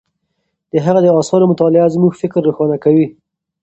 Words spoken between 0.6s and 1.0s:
د هغه